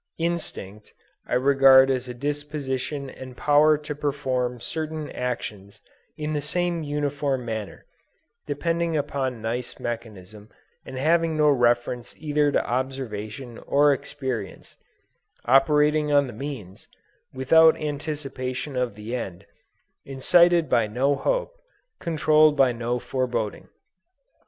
[0.17, 0.95] Instinct
[1.27, 5.79] I regard as a disposition and power to perform certain actions
[6.17, 7.85] in the same uniform manner,
[8.47, 10.49] depending upon nice mechanism
[10.87, 14.75] and having no reference either to observation or experience;
[15.45, 16.87] operating on the means,
[17.31, 19.45] without anticipation of the end,
[20.03, 21.53] incited by no hope,
[21.99, 23.67] controlled by no foreboding.